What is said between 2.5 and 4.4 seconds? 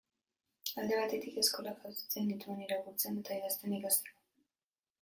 irakurtzen eta idazten ikasteko.